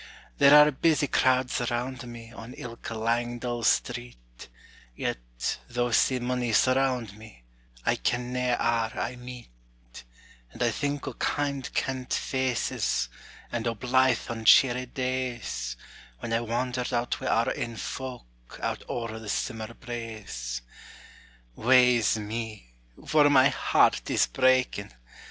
[0.39, 4.49] There are busy crowds around me, On ilka lang dull street;
[4.95, 7.43] Yet, though sae mony surround me,
[7.85, 9.45] I ken na are I meet:
[10.53, 13.09] And I think o' kind kent faces,
[13.51, 15.77] And o' blithe an' cheery days,
[16.17, 20.61] When I wandered out wi' our ain folk, Out owre the simmer braes.
[21.55, 22.71] Waes me,
[23.05, 24.91] for my heart is breaking!